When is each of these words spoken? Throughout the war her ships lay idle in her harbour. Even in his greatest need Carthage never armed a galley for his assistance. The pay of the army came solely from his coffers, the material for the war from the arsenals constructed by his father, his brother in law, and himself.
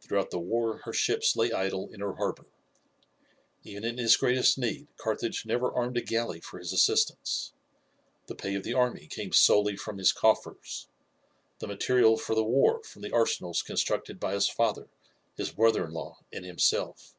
Throughout 0.00 0.30
the 0.30 0.38
war 0.38 0.78
her 0.86 0.94
ships 0.94 1.36
lay 1.36 1.52
idle 1.52 1.90
in 1.92 2.00
her 2.00 2.14
harbour. 2.14 2.46
Even 3.64 3.84
in 3.84 3.98
his 3.98 4.16
greatest 4.16 4.56
need 4.56 4.86
Carthage 4.96 5.44
never 5.44 5.70
armed 5.70 5.98
a 5.98 6.00
galley 6.00 6.40
for 6.40 6.58
his 6.58 6.72
assistance. 6.72 7.52
The 8.28 8.34
pay 8.34 8.54
of 8.54 8.62
the 8.62 8.72
army 8.72 9.06
came 9.08 9.30
solely 9.32 9.76
from 9.76 9.98
his 9.98 10.10
coffers, 10.10 10.88
the 11.58 11.66
material 11.68 12.16
for 12.16 12.34
the 12.34 12.44
war 12.44 12.82
from 12.82 13.02
the 13.02 13.12
arsenals 13.12 13.60
constructed 13.60 14.18
by 14.18 14.32
his 14.32 14.48
father, 14.48 14.88
his 15.36 15.52
brother 15.52 15.84
in 15.84 15.92
law, 15.92 16.16
and 16.32 16.46
himself. 16.46 17.14